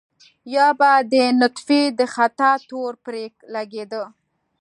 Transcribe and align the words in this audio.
يا 0.55 0.67
به 0.79 0.91
د 1.11 1.13
نطفې 1.41 1.81
د 1.99 2.01
خطا 2.13 2.51
تور 2.69 2.93
پرې 3.05 3.23
لګېده. 3.53 4.03